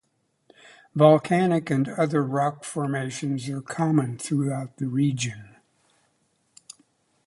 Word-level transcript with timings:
Volcanic 0.95 1.69
and 1.69 1.87
other 1.89 2.23
rock 2.23 2.63
formations 2.63 3.47
are 3.49 3.61
common 3.61 4.17
throughout 4.17 4.77
the 4.77 4.87
region. 4.87 5.57